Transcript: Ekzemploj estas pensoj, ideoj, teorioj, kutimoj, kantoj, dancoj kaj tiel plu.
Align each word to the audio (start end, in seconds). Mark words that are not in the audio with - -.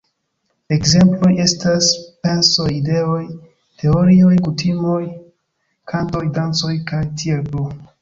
Ekzemploj 0.77 1.29
estas 1.43 1.89
pensoj, 2.23 2.67
ideoj, 2.79 3.21
teorioj, 3.83 4.35
kutimoj, 4.49 4.99
kantoj, 5.95 6.27
dancoj 6.43 6.77
kaj 6.93 7.07
tiel 7.23 7.51
plu. 7.55 7.73